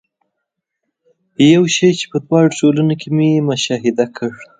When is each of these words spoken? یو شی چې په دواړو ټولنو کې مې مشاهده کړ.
یو 1.53 1.63
شی 1.75 1.89
چې 1.99 2.05
په 2.11 2.17
دواړو 2.25 2.55
ټولنو 2.59 2.93
کې 3.01 3.09
مې 3.15 3.31
مشاهده 3.49 4.05
کړ. 4.15 4.29